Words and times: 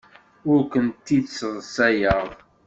Ur 0.51 0.61
kent-id-sseḍsayeɣ. 0.71 2.27